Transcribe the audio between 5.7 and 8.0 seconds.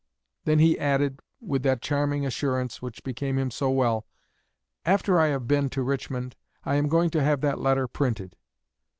Richmond, I am going to have that letter